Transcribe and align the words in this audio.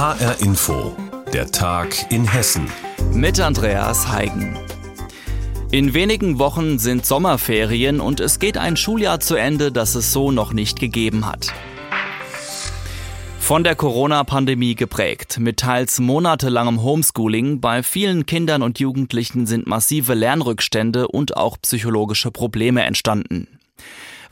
HR 0.00 0.40
Info, 0.40 0.96
der 1.30 1.50
Tag 1.50 2.10
in 2.10 2.26
Hessen. 2.26 2.66
Mit 3.12 3.38
Andreas 3.38 4.08
Heigen. 4.08 4.56
In 5.70 5.92
wenigen 5.92 6.38
Wochen 6.38 6.78
sind 6.78 7.04
Sommerferien 7.04 8.00
und 8.00 8.18
es 8.18 8.38
geht 8.38 8.56
ein 8.56 8.78
Schuljahr 8.78 9.20
zu 9.20 9.34
Ende, 9.34 9.70
das 9.70 9.94
es 9.96 10.10
so 10.10 10.30
noch 10.30 10.54
nicht 10.54 10.80
gegeben 10.80 11.26
hat. 11.26 11.52
Von 13.40 13.62
der 13.62 13.74
Corona-Pandemie 13.74 14.74
geprägt, 14.74 15.38
mit 15.38 15.58
teils 15.58 16.00
monatelangem 16.00 16.82
Homeschooling, 16.82 17.60
bei 17.60 17.82
vielen 17.82 18.24
Kindern 18.24 18.62
und 18.62 18.80
Jugendlichen 18.80 19.46
sind 19.46 19.66
massive 19.66 20.14
Lernrückstände 20.14 21.08
und 21.08 21.36
auch 21.36 21.58
psychologische 21.60 22.30
Probleme 22.30 22.84
entstanden. 22.84 23.60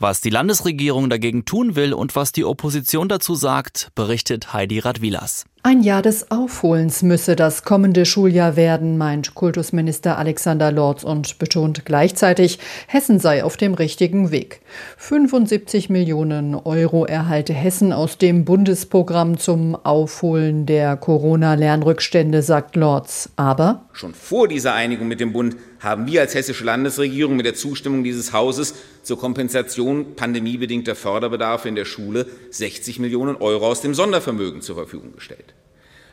Was 0.01 0.21
die 0.21 0.29
Landesregierung 0.29 1.09
dagegen 1.09 1.43
tun 1.43 1.75
will 1.75 1.93
und 1.93 2.15
was 2.15 2.31
die 2.31 2.45
Opposition 2.45 3.09
dazu 3.09 3.35
sagt, 3.35 3.89
berichtet 3.95 4.53
Heidi 4.53 4.79
Radwilas. 4.79 5.43
Ein 5.61 5.83
Jahr 5.83 6.01
des 6.01 6.31
Aufholens 6.31 7.03
müsse 7.03 7.35
das 7.35 7.65
kommende 7.65 8.05
Schuljahr 8.05 8.55
werden, 8.55 8.97
meint 8.97 9.35
Kultusminister 9.35 10.17
Alexander 10.17 10.71
Lorz 10.71 11.03
und 11.03 11.37
betont 11.37 11.83
gleichzeitig, 11.83 12.59
Hessen 12.87 13.19
sei 13.19 13.43
auf 13.43 13.57
dem 13.57 13.73
richtigen 13.73 14.31
Weg. 14.31 14.61
75 14.95 15.89
Millionen 15.89 16.55
Euro 16.55 17.03
erhalte 17.03 17.51
Hessen 17.51 17.91
aus 17.91 18.17
dem 18.17 18.45
Bundesprogramm 18.45 19.37
zum 19.37 19.75
Aufholen 19.75 20.65
der 20.65 20.95
Corona-Lernrückstände, 20.95 22.41
sagt 22.41 22.77
Lorz. 22.77 23.29
Aber 23.35 23.83
schon 23.91 24.13
vor 24.13 24.47
dieser 24.47 24.75
Einigung 24.75 25.09
mit 25.09 25.19
dem 25.19 25.33
Bund 25.33 25.57
haben 25.81 26.07
wir 26.07 26.21
als 26.21 26.35
hessische 26.35 26.63
Landesregierung 26.63 27.35
mit 27.35 27.45
der 27.45 27.55
Zustimmung 27.55 28.05
dieses 28.05 28.31
Hauses 28.31 28.75
zur 29.03 29.19
Kompensation 29.19 30.15
pandemiebedingter 30.15 30.95
Förderbedarfe 30.95 31.67
in 31.67 31.75
der 31.75 31.85
Schule 31.85 32.27
60 32.51 32.99
Millionen 32.99 33.35
Euro 33.35 33.67
aus 33.67 33.81
dem 33.81 33.93
Sondervermögen 33.93 34.61
zur 34.61 34.75
Verfügung 34.75 35.13
gestellt. 35.13 35.48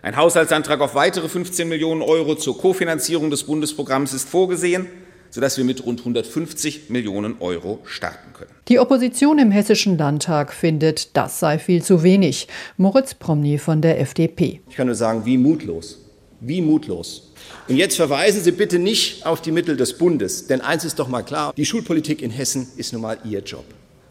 Ein 0.06 0.16
Haushaltsantrag 0.16 0.80
auf 0.82 0.94
weitere 0.94 1.28
15 1.28 1.68
Millionen 1.68 2.00
Euro 2.00 2.36
zur 2.36 2.56
Kofinanzierung 2.56 3.28
des 3.28 3.42
Bundesprogramms 3.42 4.14
ist 4.14 4.28
vorgesehen, 4.28 4.86
sodass 5.30 5.58
wir 5.58 5.64
mit 5.64 5.84
rund 5.84 5.98
150 5.98 6.90
Millionen 6.90 7.38
Euro 7.40 7.80
starten 7.86 8.32
können. 8.32 8.52
Die 8.68 8.78
Opposition 8.78 9.40
im 9.40 9.50
Hessischen 9.50 9.98
Landtag 9.98 10.52
findet, 10.52 11.16
das 11.16 11.40
sei 11.40 11.58
viel 11.58 11.82
zu 11.82 12.04
wenig. 12.04 12.46
Moritz 12.76 13.14
Promny 13.14 13.58
von 13.58 13.82
der 13.82 14.00
FDP. 14.00 14.60
Ich 14.70 14.76
kann 14.76 14.86
nur 14.86 14.94
sagen, 14.94 15.24
wie 15.24 15.38
mutlos. 15.38 15.98
Wie 16.38 16.60
mutlos. 16.60 17.32
Und 17.66 17.74
jetzt 17.74 17.96
verweisen 17.96 18.44
Sie 18.44 18.52
bitte 18.52 18.78
nicht 18.78 19.26
auf 19.26 19.42
die 19.42 19.50
Mittel 19.50 19.76
des 19.76 19.98
Bundes, 19.98 20.46
denn 20.46 20.60
eins 20.60 20.84
ist 20.84 21.00
doch 21.00 21.08
mal 21.08 21.22
klar, 21.22 21.52
die 21.56 21.66
Schulpolitik 21.66 22.22
in 22.22 22.30
Hessen 22.30 22.68
ist 22.76 22.92
nun 22.92 23.02
mal 23.02 23.18
Ihr 23.24 23.40
Job 23.40 23.64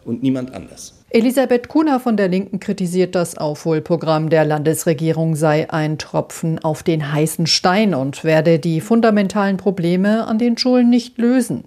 und 0.06 0.22
niemand 0.22 0.54
anders. 0.54 0.94
Elisabeth 1.10 1.68
Kuhner 1.68 2.00
von 2.00 2.16
der 2.16 2.28
Linken 2.28 2.60
kritisiert, 2.60 3.14
das 3.14 3.38
Aufholprogramm 3.38 4.28
der 4.28 4.44
Landesregierung 4.44 5.36
sei 5.36 5.70
ein 5.70 5.98
Tropfen 5.98 6.58
auf 6.58 6.82
den 6.82 7.12
heißen 7.12 7.46
Stein 7.46 7.94
und 7.94 8.24
werde 8.24 8.58
die 8.58 8.80
fundamentalen 8.80 9.56
Probleme 9.56 10.26
an 10.26 10.38
den 10.38 10.58
Schulen 10.58 10.90
nicht 10.90 11.18
lösen. 11.18 11.64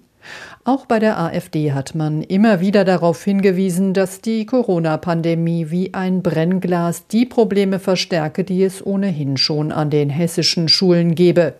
Auch 0.64 0.84
bei 0.84 0.98
der 0.98 1.18
AfD 1.18 1.72
hat 1.72 1.94
man 1.94 2.22
immer 2.22 2.60
wieder 2.60 2.84
darauf 2.84 3.24
hingewiesen, 3.24 3.94
dass 3.94 4.20
die 4.20 4.44
Corona-Pandemie 4.44 5.70
wie 5.70 5.94
ein 5.94 6.22
Brennglas 6.22 7.06
die 7.06 7.24
Probleme 7.24 7.78
verstärke, 7.78 8.44
die 8.44 8.62
es 8.62 8.84
ohnehin 8.84 9.38
schon 9.38 9.72
an 9.72 9.88
den 9.88 10.10
hessischen 10.10 10.68
Schulen 10.68 11.14
gebe. 11.14 11.54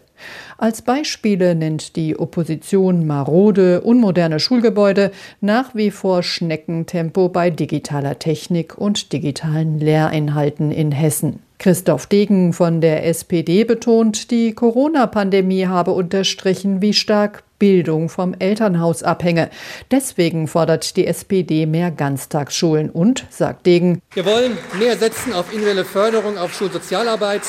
Als 0.58 0.82
Beispiele 0.82 1.54
nennt 1.54 1.96
die 1.96 2.18
Opposition 2.18 3.06
marode, 3.06 3.80
unmoderne 3.80 4.40
Schulgebäude, 4.40 5.10
nach 5.40 5.74
wie 5.74 5.90
vor 5.90 6.22
Schneckentempo 6.22 7.28
bei 7.28 7.50
digitaler 7.50 8.18
Technik 8.18 8.76
und 8.76 9.12
digitalen 9.12 9.78
Lehrinhalten 9.78 10.70
in 10.70 10.92
Hessen. 10.92 11.40
Christoph 11.58 12.06
Degen 12.06 12.54
von 12.54 12.80
der 12.80 13.06
SPD 13.06 13.64
betont, 13.64 14.30
die 14.30 14.54
Corona-Pandemie 14.54 15.66
habe 15.66 15.92
unterstrichen, 15.92 16.80
wie 16.80 16.94
stark 16.94 17.42
Bildung 17.58 18.08
vom 18.08 18.34
Elternhaus 18.38 19.02
abhänge. 19.02 19.50
Deswegen 19.90 20.48
fordert 20.48 20.96
die 20.96 21.06
SPD 21.06 21.66
mehr 21.66 21.90
Ganztagsschulen 21.92 22.90
und, 22.90 23.26
sagt 23.28 23.66
Degen, 23.66 24.00
wir 24.14 24.24
wollen 24.24 24.56
mehr 24.78 24.96
setzen 24.96 25.34
auf 25.34 25.52
individuelle 25.52 25.84
Förderung, 25.84 26.38
auf 26.38 26.54
Schulsozialarbeit, 26.54 27.42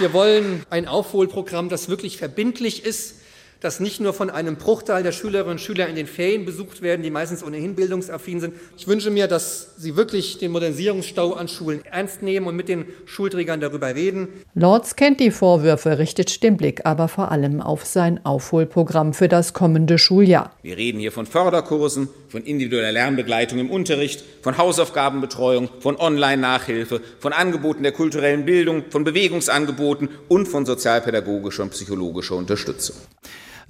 wir 0.00 0.14
wollen 0.14 0.64
ein 0.70 0.88
Aufholprogramm, 0.88 1.68
das 1.68 1.90
wirklich 1.90 2.16
verbindlich 2.16 2.84
ist, 2.86 3.16
dass 3.60 3.80
nicht 3.80 4.00
nur 4.00 4.12
von 4.12 4.30
einem 4.30 4.56
Bruchteil 4.56 5.02
der 5.02 5.12
Schülerinnen 5.12 5.52
und 5.52 5.60
Schüler 5.60 5.86
in 5.86 5.96
den 5.96 6.06
Ferien 6.06 6.44
besucht 6.44 6.82
werden, 6.82 7.02
die 7.02 7.10
meistens 7.10 7.44
ohnehin 7.44 7.74
bildungsaffin 7.74 8.40
sind. 8.40 8.54
Ich 8.76 8.88
wünsche 8.88 9.10
mir, 9.10 9.28
dass 9.28 9.74
Sie 9.76 9.96
wirklich 9.96 10.38
den 10.38 10.52
Modernisierungsstau 10.52 11.34
an 11.34 11.48
Schulen 11.48 11.84
ernst 11.84 12.22
nehmen 12.22 12.46
und 12.46 12.56
mit 12.56 12.68
den 12.68 12.86
Schulträgern 13.04 13.60
darüber 13.60 13.94
reden. 13.94 14.28
Lorz 14.54 14.96
kennt 14.96 15.20
die 15.20 15.30
Vorwürfe, 15.30 15.98
richtet 15.98 16.42
den 16.42 16.56
Blick 16.56 16.80
aber 16.84 17.08
vor 17.08 17.30
allem 17.30 17.60
auf 17.60 17.84
sein 17.84 18.24
Aufholprogramm 18.24 19.12
für 19.12 19.28
das 19.28 19.52
kommende 19.52 19.98
Schuljahr. 19.98 20.54
Wir 20.62 20.76
reden 20.76 20.98
hier 20.98 21.12
von 21.12 21.26
Förderkursen, 21.26 22.08
von 22.28 22.42
individueller 22.42 22.92
Lernbegleitung 22.92 23.58
im 23.58 23.70
Unterricht, 23.70 24.24
von 24.42 24.56
Hausaufgabenbetreuung, 24.56 25.68
von 25.80 25.96
Online-Nachhilfe, 25.96 27.00
von 27.18 27.32
Angeboten 27.32 27.82
der 27.82 27.92
kulturellen 27.92 28.44
Bildung, 28.44 28.84
von 28.90 29.04
Bewegungsangeboten 29.04 30.08
und 30.28 30.46
von 30.46 30.64
sozialpädagogischer 30.64 31.64
und 31.64 31.70
psychologischer 31.70 32.36
Unterstützung 32.36 32.96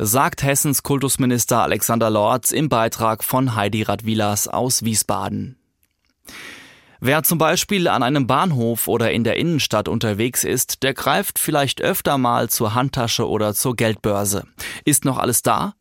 sagt 0.02 0.42
Hessens 0.42 0.82
Kultusminister 0.82 1.62
Alexander 1.62 2.08
Lorz 2.08 2.52
im 2.52 2.70
Beitrag 2.70 3.22
von 3.22 3.54
Heidi 3.54 3.82
Radwilas 3.82 4.48
aus 4.48 4.82
Wiesbaden. 4.82 5.58
Wer 7.00 7.22
zum 7.22 7.36
Beispiel 7.36 7.86
an 7.86 8.02
einem 8.02 8.26
Bahnhof 8.26 8.88
oder 8.88 9.12
in 9.12 9.24
der 9.24 9.36
Innenstadt 9.36 9.88
unterwegs 9.88 10.42
ist, 10.42 10.82
der 10.82 10.94
greift 10.94 11.38
vielleicht 11.38 11.82
öfter 11.82 12.16
mal 12.16 12.48
zur 12.48 12.74
Handtasche 12.74 13.28
oder 13.28 13.52
zur 13.52 13.76
Geldbörse. 13.76 14.44
Ist 14.86 15.04
noch 15.04 15.18
alles 15.18 15.42
da? 15.42 15.74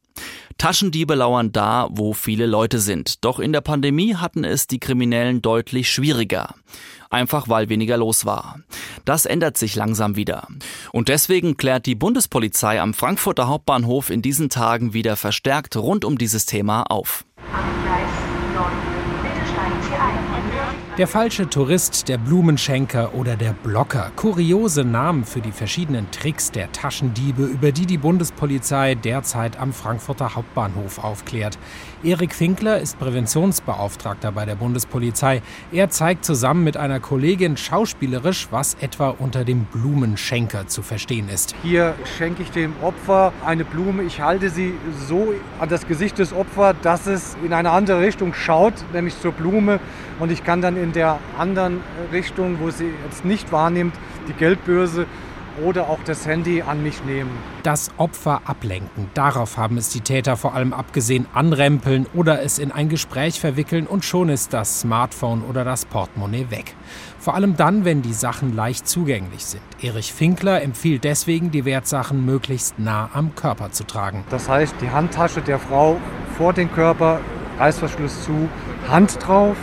Taschendiebe 0.60 1.16
lauern 1.16 1.54
da, 1.54 1.88
wo 1.90 2.14
viele 2.14 2.46
Leute 2.46 2.80
sind. 2.80 3.24
Doch 3.24 3.40
in 3.40 3.54
der 3.54 3.62
Pandemie 3.62 4.16
hatten 4.16 4.44
es 4.44 4.68
die 4.68 4.80
Kriminellen 4.80 5.42
deutlich 5.42 5.90
schwieriger. 5.90 6.54
Einfach 7.10 7.48
weil 7.48 7.70
weniger 7.70 7.96
los 7.96 8.26
war. 8.26 8.60
Das 9.06 9.26
ändert 9.26 9.58
sich 9.58 9.76
langsam 9.76 10.18
wieder. 10.18 10.48
Und 10.92 11.08
deswegen 11.08 11.56
klärt 11.56 11.86
die 11.86 11.96
Bundespolizei 11.96 12.82
am 12.82 12.94
Frankfurter 12.94 13.48
Hauptbahnhof 13.48 14.10
in 14.10 14.22
diesen 14.22 14.50
Tagen 14.50 14.94
wieder 14.94 15.16
verstärkt 15.16 15.78
rund 15.78 16.04
um 16.04 16.18
dieses 16.18 16.46
Thema 16.46 16.84
auf. 16.84 17.24
Der 21.00 21.08
falsche 21.08 21.50
Tourist, 21.50 22.10
der 22.10 22.18
Blumenschenker 22.18 23.14
oder 23.14 23.38
der 23.38 23.54
Blocker. 23.54 24.12
Kuriose 24.18 24.84
Namen 24.84 25.24
für 25.24 25.40
die 25.40 25.54
verschiedenen 25.54 26.12
Tricks 26.12 26.52
der 26.52 26.74
Taschendiebe, 26.74 27.44
über 27.44 27.72
die 27.72 27.86
die 27.86 27.98
Bundespolizei 27.98 28.96
derzeit 28.96 29.58
am 29.58 29.72
Frankfurter 29.72 30.36
Hauptbahnhof 30.36 31.02
aufklärt. 31.02 31.58
Erik 32.04 32.36
Finkler 32.36 32.82
ist 32.82 33.00
Präventionsbeauftragter 33.00 34.34
bei 34.34 34.44
der 34.44 34.56
Bundespolizei. 34.56 35.42
Er 35.72 35.90
zeigt 35.90 36.26
zusammen 36.26 36.66
mit 36.66 36.76
einer 36.76 37.00
Kollegin 37.00 37.56
schauspielerisch, 37.56 38.50
was 38.52 38.74
etwa 38.82 39.08
unter 39.08 39.46
dem 39.46 39.64
Blumenschenker 39.72 40.68
zu 40.68 40.82
verstehen 40.82 41.30
ist. 41.30 41.56
Hier 41.64 41.96
schenke 42.18 42.44
ich 42.44 42.52
dem 42.52 42.74
Opfer 42.82 43.32
eine 43.46 43.64
Blume. 43.64 44.04
Ich 44.04 44.20
halte 44.20 44.50
sie 44.50 44.74
so 45.08 45.34
an 45.62 45.70
das 45.70 45.88
Gesicht 45.88 46.18
des 46.18 46.34
Opfers, 46.34 46.76
dass 46.82 47.08
es 47.08 47.38
in 47.46 47.54
eine 47.54 47.72
andere 47.72 48.02
Richtung 48.02 48.34
schaut, 48.34 48.74
nämlich 48.92 49.18
zur 49.18 49.32
Blume. 49.32 49.80
Und 50.20 50.32
ich 50.32 50.44
kann 50.44 50.62
dann 50.62 50.76
in 50.76 50.92
der 50.92 51.20
anderen 51.38 51.82
Richtung, 52.12 52.58
wo 52.60 52.70
sie 52.70 52.92
jetzt 53.06 53.24
nicht 53.24 53.52
wahrnimmt, 53.52 53.96
die 54.28 54.34
Geldbörse 54.34 55.06
oder 55.66 55.90
auch 55.90 56.00
das 56.06 56.26
Handy 56.26 56.62
an 56.62 56.84
mich 56.84 57.04
nehmen. 57.04 57.32
Das 57.64 57.92
Opfer 57.98 58.42
ablenken, 58.46 59.10
darauf 59.14 59.58
haben 59.58 59.78
es 59.78 59.90
die 59.90 60.02
Täter 60.02 60.38
vor 60.38 60.54
allem 60.54 60.74
abgesehen, 60.74 61.26
anrempeln 61.34 62.06
oder 62.14 62.42
es 62.42 62.60
in 62.60 62.72
ein 62.72 62.90
Gespräch 62.90 63.40
verwickeln 63.40 63.88
und 63.88 64.06
schon 64.06 64.30
ist 64.30 64.54
das 64.54 64.82
Smartphone 64.82 65.44
oder 65.44 65.64
das 65.64 65.86
Portemonnaie 65.86 66.48
weg. 66.50 66.76
Vor 67.20 67.36
allem 67.36 67.58
dann, 67.58 67.84
wenn 67.84 68.02
die 68.02 68.14
Sachen 68.14 68.56
leicht 68.56 68.88
zugänglich 68.88 69.46
sind. 69.46 69.62
Erich 69.82 70.14
Finkler 70.14 70.62
empfiehlt 70.62 71.04
deswegen, 71.04 71.52
die 71.52 71.66
Wertsachen 71.66 72.26
möglichst 72.26 72.80
nah 72.80 73.10
am 73.14 73.36
Körper 73.36 73.72
zu 73.72 73.84
tragen. 73.84 74.24
Das 74.30 74.48
heißt, 74.48 74.76
die 74.82 74.90
Handtasche 74.90 75.42
der 75.42 75.60
Frau 75.60 75.98
vor 76.38 76.54
den 76.54 76.72
Körper, 76.72 77.20
Reißverschluss 77.58 78.24
zu, 78.24 78.48
Hand 78.88 79.20
drauf, 79.28 79.58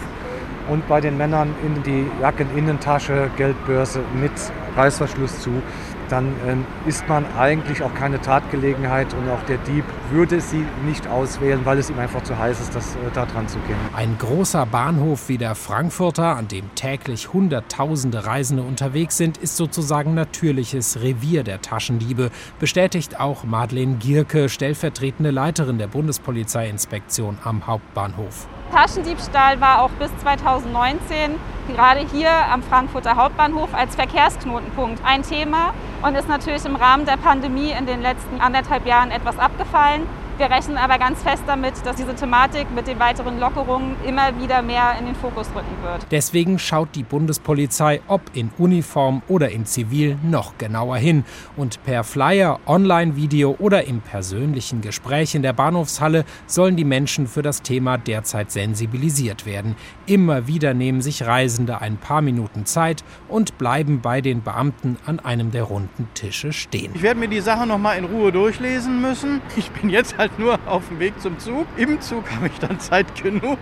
und 0.68 0.86
bei 0.88 1.00
den 1.00 1.16
Männern 1.16 1.54
in 1.64 1.82
die 1.82 2.06
Jackeninnentasche, 2.20 3.30
Geldbörse 3.36 4.00
mit 4.20 4.32
Reißverschluss 4.76 5.40
zu, 5.40 5.62
dann 6.08 6.32
ähm, 6.46 6.64
ist 6.86 7.08
man 7.08 7.24
eigentlich 7.36 7.82
auch 7.82 7.94
keine 7.94 8.20
Tatgelegenheit 8.20 9.12
und 9.14 9.28
auch 9.28 9.42
der 9.46 9.58
Dieb 9.58 9.84
würde 10.10 10.40
sie 10.40 10.64
nicht 10.84 11.08
auswählen, 11.08 11.60
weil 11.64 11.78
es 11.78 11.90
ihm 11.90 11.98
einfach 11.98 12.22
zu 12.22 12.38
heiß 12.38 12.60
ist, 12.60 12.74
das, 12.74 12.94
äh, 12.94 12.98
da 13.12 13.26
dran 13.26 13.48
zu 13.48 13.58
gehen. 13.60 13.76
Ein 13.94 14.16
großer 14.18 14.66
Bahnhof 14.66 15.28
wie 15.28 15.38
der 15.38 15.54
Frankfurter, 15.54 16.36
an 16.36 16.48
dem 16.48 16.74
täglich 16.74 17.32
Hunderttausende 17.32 18.26
Reisende 18.26 18.62
unterwegs 18.62 19.16
sind, 19.16 19.38
ist 19.38 19.56
sozusagen 19.56 20.14
natürliches 20.14 21.00
Revier 21.00 21.42
der 21.42 21.60
Taschendiebe, 21.60 22.30
bestätigt 22.58 23.18
auch 23.18 23.44
Madeleine 23.44 23.96
Gierke, 23.96 24.48
stellvertretende 24.48 25.30
Leiterin 25.30 25.78
der 25.78 25.88
Bundespolizeiinspektion 25.88 27.38
am 27.42 27.66
Hauptbahnhof. 27.66 28.48
Taschendiebstahl 28.72 29.60
war 29.60 29.82
auch 29.82 29.90
bis 29.90 30.16
2019 30.18 31.38
gerade 31.68 32.00
hier 32.12 32.30
am 32.52 32.62
Frankfurter 32.62 33.16
Hauptbahnhof 33.16 33.74
als 33.74 33.96
Verkehrsknotenpunkt 33.96 35.00
ein 35.04 35.22
Thema 35.22 35.72
und 36.02 36.14
ist 36.14 36.28
natürlich 36.28 36.64
im 36.64 36.76
Rahmen 36.76 37.06
der 37.06 37.16
Pandemie 37.16 37.72
in 37.72 37.86
den 37.86 38.02
letzten 38.02 38.40
anderthalb 38.40 38.86
Jahren 38.86 39.10
etwas 39.10 39.38
abgefallen. 39.38 40.02
Wir 40.38 40.50
rechnen 40.50 40.76
aber 40.76 40.98
ganz 40.98 41.22
fest 41.22 41.44
damit, 41.46 41.74
dass 41.86 41.96
diese 41.96 42.14
Thematik 42.14 42.66
mit 42.74 42.86
den 42.86 42.98
weiteren 42.98 43.40
Lockerungen 43.40 43.96
immer 44.06 44.38
wieder 44.38 44.60
mehr 44.60 44.94
in 44.98 45.06
den 45.06 45.14
Fokus 45.14 45.48
rücken 45.54 45.82
wird. 45.82 46.06
Deswegen 46.10 46.58
schaut 46.58 46.94
die 46.94 47.04
Bundespolizei, 47.04 48.02
ob 48.06 48.20
in 48.34 48.50
Uniform 48.58 49.22
oder 49.28 49.48
in 49.48 49.64
Zivil, 49.64 50.18
noch 50.22 50.58
genauer 50.58 50.98
hin. 50.98 51.24
Und 51.56 51.82
per 51.84 52.04
Flyer, 52.04 52.60
Online-Video 52.66 53.56
oder 53.58 53.84
im 53.84 54.02
persönlichen 54.02 54.82
Gespräch 54.82 55.34
in 55.34 55.40
der 55.40 55.54
Bahnhofshalle 55.54 56.26
sollen 56.46 56.76
die 56.76 56.84
Menschen 56.84 57.26
für 57.28 57.40
das 57.40 57.62
Thema 57.62 57.96
derzeit 57.96 58.50
sensibilisiert 58.50 59.46
werden. 59.46 59.74
Immer 60.04 60.46
wieder 60.46 60.74
nehmen 60.74 61.00
sich 61.00 61.24
Reisende 61.24 61.80
ein 61.80 61.96
paar 61.96 62.20
Minuten 62.20 62.66
Zeit 62.66 63.04
und 63.28 63.56
bleiben 63.56 64.02
bei 64.02 64.20
den 64.20 64.42
Beamten 64.42 64.98
an 65.06 65.18
einem 65.18 65.50
der 65.50 65.62
runden 65.62 66.08
Tische 66.12 66.52
stehen. 66.52 66.92
Ich 66.94 67.00
werde 67.02 67.20
mir 67.20 67.28
die 67.28 67.40
Sache 67.40 67.66
noch 67.66 67.78
mal 67.78 67.94
in 67.94 68.04
Ruhe 68.04 68.32
durchlesen 68.32 69.00
müssen. 69.00 69.40
Ich 69.56 69.70
bin 69.70 69.88
jetzt 69.88 70.18
halt 70.18 70.25
halt 70.26 70.38
nur 70.38 70.58
auf 70.66 70.88
dem 70.88 70.98
Weg 70.98 71.20
zum 71.20 71.38
Zug. 71.38 71.66
Im 71.76 72.00
Zug 72.00 72.30
habe 72.34 72.48
ich 72.48 72.58
dann 72.58 72.80
Zeit 72.80 73.14
genug. 73.22 73.58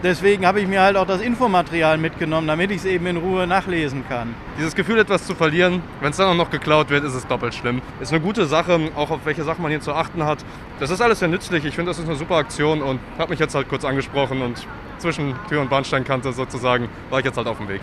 Deswegen 0.00 0.46
habe 0.46 0.60
ich 0.60 0.68
mir 0.68 0.80
halt 0.80 0.96
auch 0.96 1.06
das 1.06 1.20
Infomaterial 1.20 1.98
mitgenommen, 1.98 2.46
damit 2.46 2.70
ich 2.70 2.78
es 2.78 2.84
eben 2.84 3.06
in 3.06 3.16
Ruhe 3.16 3.48
nachlesen 3.48 4.06
kann. 4.08 4.32
Dieses 4.56 4.76
Gefühl, 4.76 4.96
etwas 4.96 5.26
zu 5.26 5.34
verlieren, 5.34 5.82
wenn 6.00 6.10
es 6.10 6.16
dann 6.18 6.28
auch 6.28 6.36
noch 6.36 6.50
geklaut 6.50 6.88
wird, 6.88 7.02
ist 7.02 7.14
es 7.14 7.26
doppelt 7.26 7.52
schlimm. 7.52 7.82
Ist 8.00 8.12
eine 8.12 8.20
gute 8.20 8.46
Sache, 8.46 8.78
auch 8.94 9.10
auf 9.10 9.20
welche 9.24 9.42
Sachen 9.42 9.60
man 9.62 9.72
hier 9.72 9.80
zu 9.80 9.92
achten 9.92 10.22
hat. 10.22 10.44
Das 10.78 10.90
ist 10.90 11.00
alles 11.00 11.18
sehr 11.18 11.26
nützlich. 11.26 11.64
Ich 11.64 11.74
finde, 11.74 11.90
das 11.90 11.98
ist 11.98 12.06
eine 12.06 12.14
super 12.14 12.36
Aktion 12.36 12.80
und 12.80 13.00
habe 13.18 13.30
mich 13.30 13.40
jetzt 13.40 13.56
halt 13.56 13.68
kurz 13.68 13.84
angesprochen 13.84 14.40
und 14.40 14.64
zwischen 14.98 15.34
Tür 15.48 15.62
und 15.62 15.70
Bahnsteinkante 15.70 16.32
sozusagen 16.32 16.88
war 17.10 17.18
ich 17.18 17.24
jetzt 17.24 17.36
halt 17.36 17.48
auf 17.48 17.58
dem 17.58 17.66
Weg. 17.66 17.80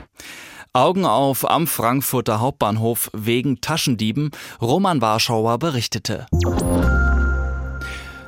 Augen 0.71 1.05
auf 1.05 1.49
am 1.49 1.67
Frankfurter 1.67 2.39
Hauptbahnhof 2.39 3.09
wegen 3.13 3.59
Taschendieben. 3.59 4.31
Roman 4.61 5.01
Warschauer 5.01 5.57
berichtete. 5.57 6.27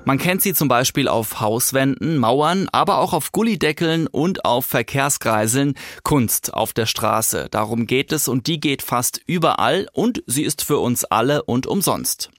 Man 0.07 0.19
kennt 0.19 0.41
sie 0.41 0.53
zum 0.53 0.69
Beispiel 0.69 1.09
auf 1.09 1.41
Hauswänden, 1.41 2.17
Mauern, 2.17 2.69
aber 2.71 2.99
auch 2.99 3.11
auf 3.11 3.33
Gullideckeln 3.33 4.07
und 4.07 4.45
auf 4.45 4.65
Verkehrskreiseln. 4.65 5.73
Kunst 6.03 6.53
auf 6.53 6.71
der 6.71 6.85
Straße. 6.85 7.49
Darum 7.51 7.87
geht 7.87 8.13
es 8.13 8.29
und 8.29 8.47
die 8.47 8.61
geht 8.61 8.83
fast 8.83 9.19
überall 9.25 9.89
und 9.91 10.23
sie 10.25 10.43
ist 10.43 10.63
für 10.63 10.77
uns 10.77 11.03
alle 11.03 11.43
und 11.43 11.67
umsonst. 11.67 12.29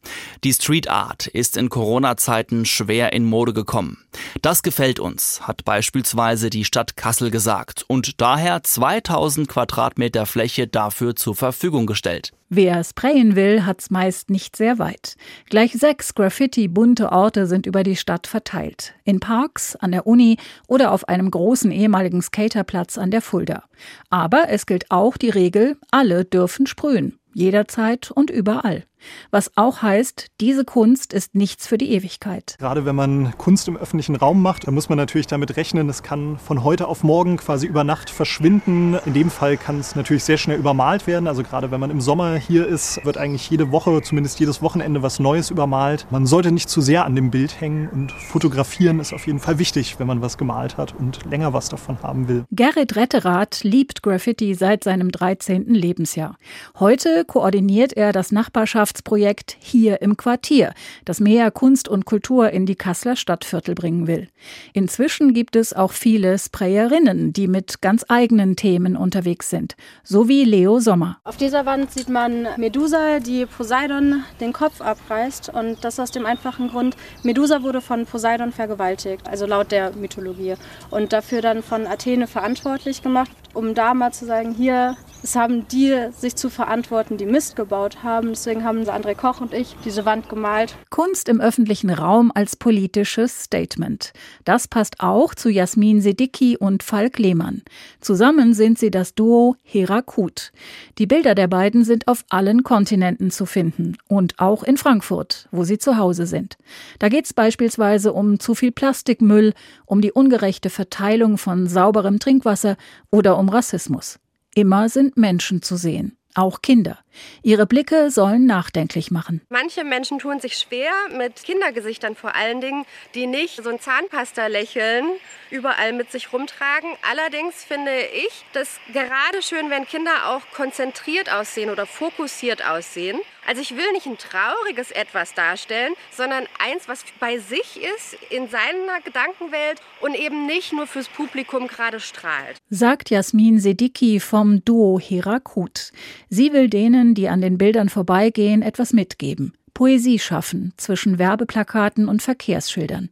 Die 0.45 0.55
Street 0.55 0.89
Art 0.89 1.27
ist 1.27 1.59
in 1.59 1.69
Corona-Zeiten 1.69 2.65
schwer 2.65 3.13
in 3.13 3.27
Mode 3.27 3.53
gekommen. 3.53 3.99
Das 4.41 4.63
gefällt 4.63 4.99
uns, 4.99 5.43
hat 5.43 5.67
beispielsweise 5.67 6.49
die 6.49 6.65
Stadt 6.65 6.97
Kassel 6.97 7.31
gesagt 7.31 7.85
und 7.87 8.23
daher 8.23 8.63
2000 8.63 9.47
Quadratmeter 9.47 10.25
Fläche 10.25 10.69
dafür 10.69 11.17
zur 11.17 11.35
Verfügung 11.35 11.85
gestellt. 11.85 12.33
Wer 12.51 12.83
sprayen 12.83 13.37
will, 13.37 13.67
hat's 13.67 13.91
meist 13.91 14.31
nicht 14.31 14.57
sehr 14.57 14.79
weit. 14.79 15.17
Gleich 15.51 15.75
sechs 15.75 16.15
Graffiti-bunte 16.15 17.13
Orte 17.13 17.47
sind 17.47 17.67
über 17.67 17.83
die 17.83 17.97
Stadt 17.97 18.27
verteilt. 18.27 18.95
In 19.05 19.21
Parks, 19.21 19.77
an 19.77 19.93
der 19.93 20.07
Uni 20.07 20.39
oder 20.67 20.93
auf 20.93 21.09
einem 21.09 21.31
großen 21.31 21.71
ehemaligen 21.71 22.23
Skaterplatz 22.23 22.97
an 22.97 23.11
der 23.11 23.21
Fulda. 23.21 23.65
Aber 24.09 24.49
es 24.49 24.65
gilt 24.65 24.91
auch 24.91 25.19
die 25.19 25.29
Regel, 25.29 25.77
alle 25.91 26.25
dürfen 26.25 26.67
sprühen. 26.67 27.19
Jederzeit 27.35 28.11
und 28.11 28.31
überall. 28.31 28.85
Was 29.31 29.53
auch 29.57 29.83
heißt, 29.83 30.29
diese 30.41 30.65
Kunst 30.65 31.13
ist 31.13 31.35
nichts 31.35 31.67
für 31.67 31.79
die 31.79 31.93
Ewigkeit. 31.93 32.57
Gerade 32.59 32.85
wenn 32.85 32.97
man 32.97 33.37
Kunst 33.39 33.69
im 33.69 33.77
öffentlichen 33.77 34.17
Raum 34.17 34.43
macht, 34.43 34.67
dann 34.67 34.75
muss 34.75 34.89
man 34.89 34.99
natürlich 34.99 35.27
damit 35.27 35.57
rechnen, 35.57 35.89
es 35.89 36.03
kann 36.03 36.39
von 36.39 36.65
heute 36.65 36.89
auf 36.89 37.03
morgen 37.03 37.37
quasi 37.37 37.67
über 37.67 37.85
Nacht 37.85 38.11
verschwinden. 38.11 38.99
In 39.07 39.15
dem 39.15 39.31
Fall 39.31 39.57
kann 39.57 39.81
es 39.81 39.95
natürlich 39.95 40.25
sehr 40.25 40.39
schnell 40.39 40.59
übermalt 40.59 41.07
werden. 41.07 41.27
Also 41.27 41.43
gerade 41.43 41.71
wenn 41.71 41.81
man 41.81 41.91
im 41.91 42.01
Sommer 42.01 42.37
hier 42.37 42.67
ist, 42.67 43.05
wird 43.05 43.19
eigentlich 43.19 43.49
jede 43.51 43.71
Woche, 43.71 44.03
zumindest 44.03 44.41
jedes 44.41 44.63
Wochenende 44.63 45.03
was 45.03 45.19
Neues 45.19 45.51
übermalt. 45.51 46.07
Man 46.11 46.27
sollte 46.27 46.51
nicht 46.53 46.69
zu 46.69 46.81
sehr 46.81 47.05
an 47.05 47.15
dem 47.15 47.31
Bild 47.31 47.61
hängen 47.61 47.89
und 47.89 48.13
fotografieren 48.13 49.01
ist 49.01 49.13
auf 49.13 49.27
jeden 49.27 49.39
Fall 49.39 49.59
wichtig, 49.59 49.99
wenn 49.99 50.07
man 50.07 50.23
was 50.23 50.39
gemalt 50.39 50.77
hat 50.77 50.95
und 50.99 51.25
länger 51.25 51.53
was 51.53 51.69
davon 51.69 51.99
haben 52.03 52.29
will. 52.29 52.45
Gerrit 52.51 52.97
Retterath 52.97 53.63
liebt 53.63 54.03
Graffiti 54.03 54.55
seit 54.55 54.85
seinem 54.85 55.11
13. 55.11 55.67
Lebensjahr. 55.75 56.37
Heute 56.79 57.25
koordiniert 57.25 57.93
er 57.93 58.13
das 58.13 58.33
Nachbarschaft 58.33 58.88
Wissenschaftsprojekt 58.89 59.57
hier 59.61 60.01
im 60.03 60.17
Quartier, 60.17 60.73
das 61.05 61.21
mehr 61.21 61.51
Kunst 61.51 61.89
und 61.89 62.07
Kultur 62.07 62.51
in 62.51 62.65
die 62.67 62.75
Kasseler 62.75 63.17
Stadtviertel 63.17 63.75
bringen 63.75 64.07
will. 64.07 64.29
Inzwischen 64.73 65.35
gibt 65.35 65.57
es 65.57 65.75
auch 65.75 65.93
viele 65.93 66.39
Sprayerinnen, 66.39 67.33
die 67.33 67.49
mit 67.49 67.83
ganz 67.83 68.05
eigenen 68.09 68.57
Themen 68.57 68.97
unterwegs 68.97 69.51
sind, 69.51 69.77
so 70.03 70.29
wie 70.29 70.45
Leo 70.45 70.81
Sommer. 70.81 71.19
Auf 71.25 71.37
dieser 71.37 71.67
Wand 71.67 71.93
sieht 71.93 72.09
man 72.09 72.49
Medusa, 72.57 73.21
die 73.21 73.47
Poseidon 73.47 74.25
den 74.41 74.53
Kopf 74.53 74.81
abreißt 74.81 75.51
und 75.51 75.85
das 75.85 76.01
aus 76.01 76.11
dem 76.11 76.25
einfachen 76.25 76.69
Grund, 76.69 76.97
Medusa 77.23 77.63
wurde 77.63 77.81
von 77.81 78.07
Poseidon 78.07 78.53
vergewaltigt, 78.53 79.29
also 79.29 79.47
laut 79.47 79.71
der 79.71 79.95
Mythologie 79.97 80.55
und 80.91 81.13
dafür 81.13 81.43
dann 81.43 81.63
von 81.63 81.87
Athene 81.87 82.27
verantwortlich 82.27 83.03
gemacht, 83.03 83.31
um 83.53 83.75
da 83.75 83.93
mal 83.93 84.13
zu 84.13 84.25
sagen, 84.25 84.55
hier 84.55 84.97
es 85.23 85.35
haben 85.35 85.67
die 85.69 85.95
sich 86.17 86.37
zu 86.37 86.49
verantworten, 86.49 87.17
die 87.17 87.27
Mist 87.27 87.57
gebaut 87.57 88.03
haben. 88.03 88.29
Deswegen 88.29 88.65
haben 88.65 88.83
André 88.85 89.15
Koch 89.15 89.41
und 89.41 89.53
ich 89.53 89.77
diese 89.85 90.05
Wand 90.05 90.29
gemalt. 90.29 90.77
Kunst 90.91 91.29
im 91.29 91.41
öffentlichen 91.41 91.91
Raum 91.91 92.31
als 92.35 92.57
politisches 92.57 93.45
Statement. 93.45 94.13
Das 94.45 94.69
passt 94.69 95.01
auch 95.01 95.35
zu 95.35 95.49
Jasmin 95.51 96.01
Sedicki 96.01 96.57
und 96.57 96.83
Falk 96.83 97.19
Lehmann. 97.19 97.63
Zusammen 98.01 98.55
sind 98.55 98.79
sie 98.79 98.91
das 98.91 99.15
Duo 99.15 99.57
Herakut. 99.63 100.53
Die 100.99 101.07
Bilder 101.07 101.35
der 101.35 101.49
beiden 101.49 101.85
sind 101.85 102.09
auf 102.09 102.25
allen 102.29 102.63
Kontinenten 102.63 103.31
zu 103.31 103.47
finden 103.47 103.97
und 104.09 104.39
auch 104.39 104.63
in 104.63 104.77
Frankfurt, 104.77 105.49
wo 105.51 105.65
sie 105.65 105.79
zu 105.79 105.97
Hause 105.97 106.27
sind. 106.27 106.57
Da 106.99 107.09
geht 107.09 107.25
es 107.25 107.35
beispielsweise 107.35 108.13
um 108.13 108.39
zu 108.39 108.55
viel 108.55 108.73
Plastikmüll, 108.73 109.55
um 109.87 110.01
die 110.01 110.13
ungerechte 110.13 110.71
Verteilung 110.71 111.39
von 111.39 111.67
sauberem 111.67 112.19
Trinkwasser 112.19 112.77
oder 113.11 113.39
um 113.39 113.49
Rassismus. 113.49 114.19
Immer 114.59 114.89
sind 114.89 115.17
Menschen 115.17 115.63
zu 115.63 115.77
sehen, 115.77 116.19
auch 116.35 116.63
Kinder. 116.63 116.99
Ihre 117.43 117.67
Blicke 117.67 118.11
sollen 118.11 118.47
nachdenklich 118.47 119.11
machen. 119.11 119.41
Manche 119.49 119.85
Menschen 119.85 120.19
tun 120.19 120.41
sich 120.41 120.59
schwer 120.59 120.93
mit 121.17 121.43
Kindergesichtern 121.45 122.15
vor 122.15 122.35
allen 122.35 122.61
Dingen, 122.61 122.85
die 123.15 123.27
nicht 123.27 123.63
so 123.63 123.71
ein 123.71 123.81
Zahnpasta-Lächeln 123.81 125.07
überall 125.51 125.93
mit 125.93 126.11
sich 126.13 126.33
rumtragen. 126.33 126.91
Allerdings 127.11 127.65
finde 127.65 127.93
ich 128.27 128.45
das 128.53 128.79
gerade 128.93 129.43
schön, 129.43 129.71
wenn 129.71 129.87
Kinder 129.87 130.29
auch 130.29 130.43
konzentriert 130.55 131.33
aussehen 131.33 131.71
oder 131.71 131.87
fokussiert 131.87 132.65
aussehen. 132.65 133.21
Also 133.49 133.63
ich 133.63 133.75
will 133.75 133.93
nicht 133.93 134.05
ein 134.05 134.19
trauriges 134.19 134.91
etwas 134.91 135.33
darstellen, 135.33 135.95
sondern 136.15 136.45
eins, 136.59 136.87
was 136.87 137.03
bei 137.19 137.39
sich 137.39 137.81
ist, 137.83 138.19
in 138.31 138.47
seiner 138.51 139.01
Gedankenwelt 139.03 139.81
und 140.03 140.15
eben 140.15 140.45
nicht 140.45 140.75
nur 140.75 140.87
fürs 140.87 141.09
Publikum 141.09 141.67
gerade 141.67 141.99
strahlt. 141.99 142.59
Sagt 142.69 143.09
Jasmin 143.09 143.59
Sedicki 143.59 144.21
vom 144.21 144.63
Duo 144.67 145.01
Herakut. 145.01 145.93
Sie 146.29 146.53
will 146.53 146.69
denen 146.69 147.08
Menschen, 147.09 147.15
die 147.15 147.29
an 147.29 147.41
den 147.41 147.59
Bildern 147.59 147.89
vorbeigehen, 147.89 148.63
etwas 148.63 148.93
mitgeben. 148.93 149.53
Poesie 149.75 150.19
schaffen 150.19 150.73
zwischen 150.77 151.19
Werbeplakaten 151.19 152.09
und 152.09 152.23
Verkehrsschildern. 152.23 153.11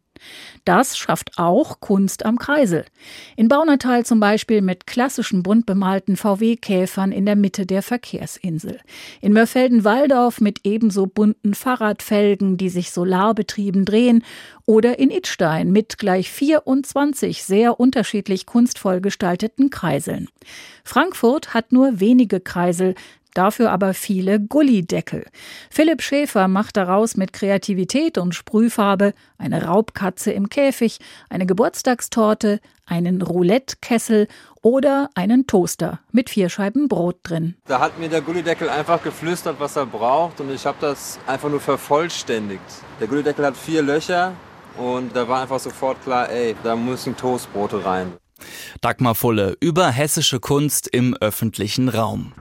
Das 0.65 0.97
schafft 0.97 1.33
auch 1.37 1.81
Kunst 1.81 2.25
am 2.25 2.38
Kreisel. 2.38 2.85
In 3.37 3.49
Baunatal 3.49 4.05
zum 4.05 4.19
Beispiel 4.19 4.62
mit 4.62 4.87
klassischen 4.87 5.43
bunt 5.43 5.67
bemalten 5.67 6.17
VW-Käfern 6.17 7.12
in 7.12 7.26
der 7.26 7.37
Mitte 7.37 7.67
der 7.67 7.83
Verkehrsinsel. 7.83 8.81
In 9.21 9.33
Mörfelden-Walldorf 9.33 10.41
mit 10.41 10.61
ebenso 10.65 11.07
bunten 11.07 11.55
Fahrradfelgen, 11.55 12.57
die 12.57 12.71
sich 12.71 12.91
solarbetrieben 12.91 13.85
drehen. 13.85 14.25
Oder 14.65 14.99
in 14.99 15.11
Idstein 15.11 15.71
mit 15.71 15.99
gleich 15.99 16.31
24 16.31 17.45
sehr 17.45 17.79
unterschiedlich 17.79 18.47
kunstvoll 18.47 19.00
gestalteten 19.00 19.71
Kreiseln. 19.71 20.29
Frankfurt 20.83 21.55
hat 21.55 21.73
nur 21.73 22.00
wenige 22.00 22.41
Kreisel, 22.41 22.95
dafür 23.37 23.71
aber 23.71 23.95
viele 23.95 24.40
Gullideckel. 24.40 25.26
Philipp 25.71 26.02
Schäfer 26.02 26.49
macht 26.49 26.76
daraus 26.76 27.16
mit 27.16 27.33
Kreativität 27.33 28.19
und 28.19 28.35
Sprühfarbe 28.35 29.14
eine 29.38 29.64
Raubkatze 29.64 30.33
im 30.33 30.49
Käfig, 30.49 30.99
eine 31.28 31.47
Geburtstagstorte, 31.47 32.61
einen 32.87 33.23
Roulette-Kessel 33.23 34.28
oder 34.62 35.11
einen 35.14 35.47
Toaster 35.47 36.00
mit 36.12 36.31
vier 36.31 36.49
Scheiben 36.49 36.88
Brot 36.88 37.19
drin. 37.23 37.55
Da 37.66 37.81
hat 37.81 37.99
mir 37.99 38.09
der 38.09 38.21
Gullideckel 38.21 38.69
einfach 38.69 39.02
geflüstert, 39.02 39.57
was 39.59 39.76
er 39.76 39.87
braucht 39.87 40.40
und 40.40 40.52
ich 40.52 40.64
habe 40.66 40.78
das 40.81 41.19
einfach 41.26 41.49
nur 41.49 41.61
vervollständigt. 41.61 42.62
Der 43.00 43.07
Gullideckel 43.07 43.45
hat 43.45 43.57
vier 43.57 43.83
Löcher 43.83 44.33
und 44.78 45.14
da 45.14 45.28
war 45.28 45.43
einfach 45.43 45.61
sofort 45.61 46.02
klar, 46.02 46.31
ey, 46.31 46.55
da 46.62 46.76
müssen 46.76 47.16
Toastbrote 47.16 47.85
rein. 47.85 48.12
Dagmar 48.81 49.14
Fulle 49.14 49.57
über 49.61 49.88
hessische 49.88 50.40
Kunst 50.40 50.88
im 50.88 51.14
öffentlichen 51.14 51.88
Raum. 51.88 52.33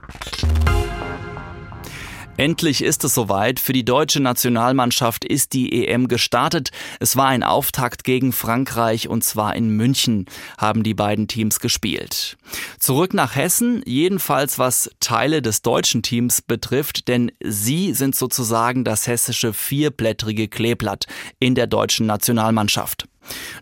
Endlich 2.36 2.82
ist 2.82 3.02
es 3.04 3.14
soweit. 3.14 3.60
Für 3.60 3.72
die 3.72 3.84
deutsche 3.84 4.20
Nationalmannschaft 4.20 5.24
ist 5.24 5.54
die 5.54 5.86
EM 5.86 6.06
gestartet. 6.06 6.70
Es 7.00 7.16
war 7.16 7.28
ein 7.28 7.42
Auftakt 7.42 8.04
gegen 8.04 8.32
Frankreich 8.32 9.08
und 9.08 9.24
zwar 9.24 9.56
in 9.56 9.70
München 9.70 10.26
haben 10.58 10.82
die 10.82 10.92
beiden 10.92 11.28
Teams 11.28 11.60
gespielt. 11.60 12.36
Zurück 12.78 13.14
nach 13.14 13.36
Hessen, 13.36 13.82
jedenfalls 13.86 14.58
was 14.58 14.90
Teile 15.00 15.40
des 15.40 15.62
deutschen 15.62 16.02
Teams 16.02 16.42
betrifft, 16.42 17.08
denn 17.08 17.32
sie 17.42 17.94
sind 17.94 18.14
sozusagen 18.14 18.84
das 18.84 19.06
hessische 19.06 19.54
vierblättrige 19.54 20.48
Kleeblatt 20.48 21.06
in 21.40 21.54
der 21.54 21.66
deutschen 21.66 22.04
Nationalmannschaft. 22.06 23.08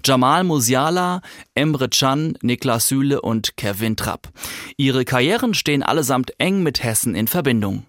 Jamal 0.04 0.44
Musiala, 0.44 1.22
Emre 1.54 1.88
Can, 1.88 2.36
Niklas 2.42 2.88
Süle 2.88 3.20
und 3.22 3.56
Kevin 3.56 3.96
Trapp. 3.96 4.28
Ihre 4.76 5.04
Karrieren 5.04 5.54
stehen 5.54 5.82
allesamt 5.82 6.32
eng 6.38 6.62
mit 6.62 6.82
Hessen 6.82 7.14
in 7.14 7.28
Verbindung. 7.28 7.86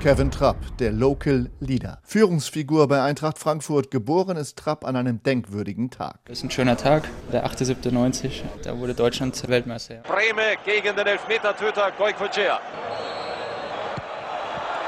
Kevin 0.00 0.30
Trapp, 0.30 0.56
der 0.78 0.92
Local 0.92 1.50
Leader. 1.60 1.98
Führungsfigur 2.04 2.88
bei 2.88 3.02
Eintracht 3.02 3.38
Frankfurt. 3.38 3.90
Geboren 3.90 4.38
ist 4.38 4.56
Trapp 4.56 4.86
an 4.86 4.96
einem 4.96 5.22
denkwürdigen 5.22 5.90
Tag. 5.90 6.20
Das 6.24 6.38
ist 6.38 6.44
ein 6.44 6.50
schöner 6.50 6.78
Tag, 6.78 7.06
der 7.30 7.46
8.7.90. 7.46 8.40
Da 8.62 8.78
wurde 8.78 8.94
Deutschland 8.94 9.46
Weltmeister. 9.46 9.96
Breme 9.96 10.56
gegen 10.64 10.96
den 10.96 11.06
Elfmetertöter 11.06 11.92
Goik 11.98 12.16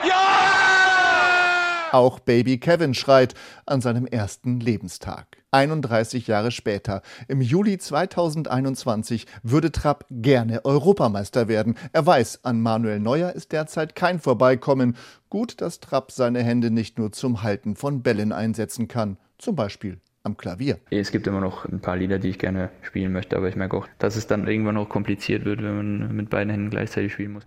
Ja! 0.09 0.92
Auch 1.93 2.21
Baby 2.21 2.57
Kevin 2.57 2.95
schreit 2.95 3.35
an 3.67 3.83
seinem 3.83 4.07
ersten 4.07 4.61
Lebenstag. 4.61 5.27
31 5.51 6.27
Jahre 6.27 6.51
später, 6.51 7.03
im 7.29 7.43
Juli 7.43 7.77
2021, 7.77 9.27
würde 9.43 9.71
Trapp 9.71 10.07
gerne 10.11 10.65
Europameister 10.65 11.49
werden. 11.49 11.77
Er 11.93 12.07
weiß, 12.07 12.47
an 12.47 12.63
Manuel 12.63 12.99
Neuer 12.99 13.33
ist 13.33 13.53
derzeit 13.53 13.95
kein 13.95 14.21
Vorbeikommen. 14.21 14.97
Gut, 15.29 15.61
dass 15.61 15.81
Trapp 15.81 16.13
seine 16.13 16.43
Hände 16.43 16.71
nicht 16.71 16.99
nur 16.99 17.13
zum 17.13 17.43
Halten 17.43 17.77
von 17.77 18.03
Bällen 18.03 18.33
einsetzen 18.33 18.89
kann, 18.89 19.19
zum 19.37 19.55
Beispiel 19.55 20.01
am 20.23 20.39
Klavier. 20.39 20.79
Es 20.89 21.11
gibt 21.11 21.27
immer 21.27 21.43
noch 21.43 21.67
ein 21.67 21.81
paar 21.81 21.99
Lieder, 21.99 22.19
die 22.19 22.31
ich 22.31 22.39
gerne 22.39 22.71
spielen 22.81 23.13
möchte, 23.13 23.37
aber 23.37 23.51
ich 23.51 23.57
merke 23.57 23.77
auch, 23.77 23.87
dass 23.99 24.17
es 24.17 24.27
dann 24.27 24.49
irgendwann 24.49 24.77
noch 24.77 24.89
kompliziert 24.89 25.45
wird, 25.45 25.63
wenn 25.63 25.77
man 25.77 26.17
mit 26.17 26.31
beiden 26.31 26.49
Händen 26.49 26.71
gleichzeitig 26.71 27.13
spielen 27.13 27.33
muss. 27.33 27.47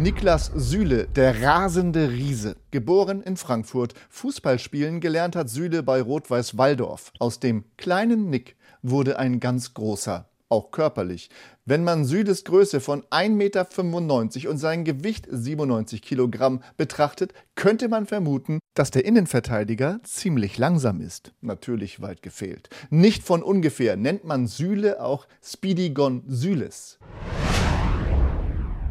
Niklas 0.00 0.50
Süle, 0.54 1.08
der 1.08 1.42
rasende 1.42 2.08
Riese. 2.08 2.56
Geboren 2.70 3.20
in 3.20 3.36
Frankfurt, 3.36 3.92
Fußball 4.08 4.58
spielen 4.58 4.98
gelernt 4.98 5.36
hat 5.36 5.50
Süle 5.50 5.82
bei 5.82 6.00
Rot-Weiß 6.00 6.56
Waldorf. 6.56 7.12
Aus 7.18 7.38
dem 7.38 7.64
kleinen 7.76 8.30
Nick 8.30 8.56
wurde 8.80 9.18
ein 9.18 9.40
ganz 9.40 9.74
großer, 9.74 10.26
auch 10.48 10.70
körperlich. 10.70 11.28
Wenn 11.66 11.84
man 11.84 12.06
Süles 12.06 12.44
Größe 12.44 12.80
von 12.80 13.02
1,95 13.10 13.28
Meter 13.28 14.50
und 14.50 14.56
sein 14.56 14.84
Gewicht 14.84 15.28
97 15.30 16.00
Kilogramm 16.00 16.62
betrachtet, 16.78 17.34
könnte 17.54 17.90
man 17.90 18.06
vermuten, 18.06 18.58
dass 18.72 18.90
der 18.90 19.04
Innenverteidiger 19.04 20.00
ziemlich 20.02 20.56
langsam 20.56 21.02
ist. 21.02 21.34
Natürlich 21.42 22.00
weit 22.00 22.22
gefehlt. 22.22 22.70
Nicht 22.88 23.22
von 23.22 23.42
ungefähr 23.42 23.98
nennt 23.98 24.24
man 24.24 24.46
Süle 24.46 25.02
auch 25.02 25.26
Speedy 25.42 25.90
Gon 25.90 26.22
Süles. 26.26 26.98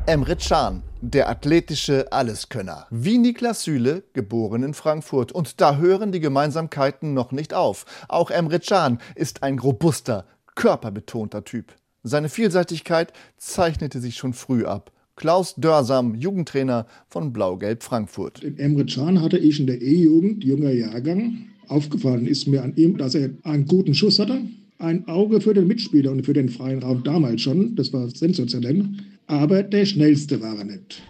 Emre 0.05 0.35
Can, 0.35 0.81
der 1.01 1.29
athletische 1.29 2.12
Alleskönner. 2.12 2.88
Wie 2.89 3.18
Niklas 3.18 3.63
Süle, 3.63 4.03
geboren 4.13 4.63
in 4.63 4.74
Frankfurt. 4.74 5.32
Und 5.32 5.62
da 5.62 5.77
hören 5.77 6.12
die 6.12 6.20
Gemeinsamkeiten 6.20 7.13
noch 7.13 7.32
nicht 7.32 7.53
auf. 7.53 7.86
Auch 8.08 8.32
Emre 8.32 8.60
Can 8.60 9.00
ist 9.15 9.44
ein 9.44 9.60
robuster, 9.60 10.25
körperbetonter 10.56 11.44
Typ. 11.44 11.74
Seine 12.03 12.29
Vielseitigkeit 12.29 13.13
zeichnete 13.38 14.00
sich 14.00 14.15
schon 14.15 14.34
früh 14.34 14.65
ab. 14.65 14.91
Klaus 15.15 15.56
Dörsam, 15.56 16.15
Jugendtrainer 16.15 16.86
von 17.10 17.34
Blau-Gelb 17.34 17.84
Frankfurt. 17.84 18.41
Emre 18.58 18.86
Can 18.86 19.22
hatte 19.22 19.38
ich 19.38 19.60
in 19.60 19.68
der 19.68 19.82
E-Jugend, 19.82 20.44
junger 20.44 20.72
Jahrgang. 20.72 21.50
Aufgefallen 21.68 22.25
ist 22.25 22.48
mir 22.48 22.63
an 22.63 22.75
ihm, 22.75 22.98
dass 22.98 23.15
er 23.15 23.29
einen 23.44 23.65
guten 23.65 23.94
Schuss 23.94 24.18
hatte, 24.18 24.41
ein 24.79 25.08
Auge 25.08 25.41
für 25.41 25.53
den 25.53 25.68
Mitspieler 25.68 26.12
und 26.12 26.25
für 26.25 26.34
den 26.34 26.50
freien 26.50 26.82
Raum 26.82 27.03
damals 27.03 27.41
schon. 27.41 27.75
Das 27.75 27.91
war 27.91 28.10
sensationell 28.10 28.86
aber 29.29 29.62
der 29.62 29.86
schnellste 29.86 30.41
war 30.41 30.57
er 30.57 30.65
nicht. 30.65 31.03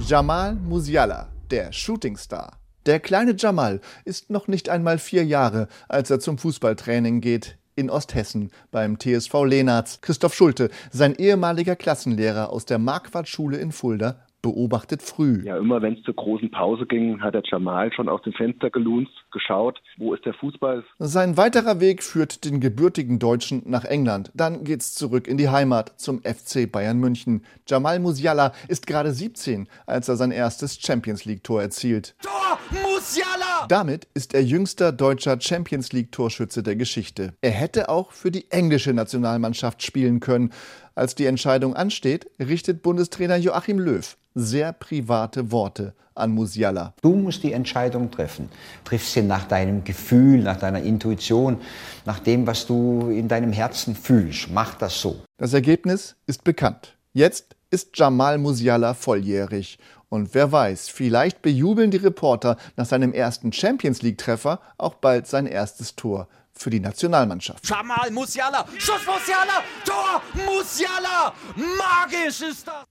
Jamal 0.00 0.56
Musiala, 0.56 1.28
der 1.50 1.72
Shootingstar. 1.72 2.58
Der 2.84 2.98
kleine 2.98 3.36
Jamal 3.38 3.80
ist 4.04 4.28
noch 4.30 4.48
nicht 4.48 4.68
einmal 4.68 4.98
vier 4.98 5.24
Jahre, 5.24 5.68
als 5.88 6.10
er 6.10 6.18
zum 6.18 6.36
Fußballtraining 6.36 7.20
geht 7.20 7.58
in 7.76 7.90
Osthessen 7.90 8.50
beim 8.72 8.98
TSV 8.98 9.44
Lehnertz. 9.44 10.00
Christoph 10.00 10.34
Schulte, 10.34 10.68
sein 10.90 11.14
ehemaliger 11.14 11.76
Klassenlehrer 11.76 12.50
aus 12.50 12.64
der 12.64 12.78
Marquardt-Schule 12.78 13.56
in 13.58 13.70
Fulda, 13.70 14.26
beobachtet 14.42 15.02
früh. 15.02 15.42
Ja, 15.44 15.58
immer 15.58 15.82
wenn 15.82 15.94
es 15.94 16.02
zur 16.02 16.14
großen 16.14 16.50
Pause 16.50 16.86
ging, 16.86 17.20
hat 17.20 17.34
der 17.34 17.42
Jamal 17.44 17.92
schon 17.92 18.08
aus 18.08 18.22
dem 18.22 18.32
Fenster 18.32 18.70
gelunzt, 18.70 19.12
geschaut, 19.32 19.80
wo 19.96 20.14
ist 20.14 20.24
der 20.24 20.34
Fußball. 20.34 20.84
Sein 20.98 21.36
weiterer 21.36 21.80
Weg 21.80 22.02
führt 22.02 22.44
den 22.44 22.60
gebürtigen 22.60 23.18
Deutschen 23.18 23.62
nach 23.66 23.84
England. 23.84 24.30
Dann 24.34 24.64
geht's 24.64 24.94
zurück 24.94 25.26
in 25.26 25.36
die 25.36 25.48
Heimat 25.48 26.00
zum 26.00 26.22
FC 26.22 26.70
Bayern 26.70 26.98
München. 26.98 27.44
Jamal 27.66 27.98
Musiala 27.98 28.52
ist 28.68 28.86
gerade 28.86 29.12
17, 29.12 29.68
als 29.86 30.08
er 30.08 30.16
sein 30.16 30.30
erstes 30.30 30.78
Champions 30.80 31.24
League 31.24 31.44
Tor 31.44 31.62
erzielt. 31.62 32.14
Tor 32.22 32.58
Musiala! 32.70 33.66
Damit 33.68 34.06
ist 34.14 34.34
er 34.34 34.42
jüngster 34.42 34.92
deutscher 34.92 35.40
Champions 35.40 35.92
League 35.92 36.12
Torschütze 36.12 36.62
der 36.62 36.76
Geschichte. 36.76 37.34
Er 37.40 37.50
hätte 37.50 37.88
auch 37.88 38.12
für 38.12 38.30
die 38.30 38.50
englische 38.50 38.92
Nationalmannschaft 38.94 39.82
spielen 39.82 40.20
können. 40.20 40.52
Als 40.98 41.14
die 41.14 41.26
Entscheidung 41.26 41.76
ansteht, 41.76 42.28
richtet 42.40 42.82
Bundestrainer 42.82 43.36
Joachim 43.36 43.78
Löw 43.78 44.16
sehr 44.34 44.72
private 44.72 45.52
Worte 45.52 45.94
an 46.16 46.32
Musiala. 46.32 46.92
Du 47.02 47.14
musst 47.14 47.44
die 47.44 47.52
Entscheidung 47.52 48.10
treffen. 48.10 48.48
Triffst 48.82 49.12
sie 49.12 49.22
nach 49.22 49.46
deinem 49.46 49.84
Gefühl, 49.84 50.42
nach 50.42 50.56
deiner 50.56 50.82
Intuition, 50.82 51.58
nach 52.04 52.18
dem, 52.18 52.48
was 52.48 52.66
du 52.66 53.10
in 53.10 53.28
deinem 53.28 53.52
Herzen 53.52 53.94
fühlst. 53.94 54.50
Mach 54.50 54.74
das 54.74 55.00
so. 55.00 55.20
Das 55.36 55.54
Ergebnis 55.54 56.16
ist 56.26 56.42
bekannt. 56.42 56.96
Jetzt 57.12 57.54
ist 57.70 57.96
Jamal 57.96 58.36
Musiala 58.38 58.92
volljährig. 58.94 59.78
Und 60.08 60.34
wer 60.34 60.50
weiß, 60.50 60.88
vielleicht 60.88 61.42
bejubeln 61.42 61.92
die 61.92 61.98
Reporter 61.98 62.56
nach 62.76 62.86
seinem 62.86 63.12
ersten 63.12 63.52
Champions 63.52 64.02
League-Treffer 64.02 64.60
auch 64.78 64.94
bald 64.94 65.28
sein 65.28 65.46
erstes 65.46 65.94
Tor 65.94 66.26
für 66.62 66.70
die 66.70 66.80
Nationalmannschaft. 66.80 67.68
Jamal 67.68 68.10
Musiala, 68.10 68.64
Schuss 68.78 69.00
Musiala, 69.06 69.62
Tor 69.84 70.22
Musiala, 70.34 71.32
magisch 71.56 72.42
ist 72.42 72.66
das. 72.66 72.84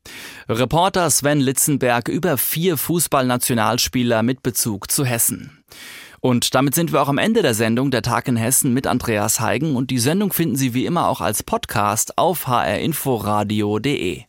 Reporter 0.49 1.09
Sven 1.09 1.39
Litzenberg 1.39 2.07
über 2.07 2.37
vier 2.37 2.77
Fußballnationalspieler 2.77 4.23
mit 4.23 4.43
Bezug 4.43 4.91
zu 4.91 5.05
Hessen. 5.05 5.63
Und 6.19 6.55
damit 6.55 6.73
sind 6.75 6.91
wir 6.91 7.01
auch 7.01 7.09
am 7.09 7.19
Ende 7.19 7.41
der 7.41 7.53
Sendung 7.53 7.91
Der 7.91 8.01
Tag 8.01 8.27
in 8.27 8.37
Hessen 8.37 8.73
mit 8.73 8.87
Andreas 8.87 9.39
Heigen 9.39 9.75
und 9.75 9.91
die 9.91 9.99
Sendung 9.99 10.33
finden 10.33 10.55
Sie 10.55 10.73
wie 10.73 10.85
immer 10.85 11.07
auch 11.07 11.21
als 11.21 11.43
Podcast 11.43 12.17
auf 12.17 12.47
hrinforadio.de. 12.47 14.23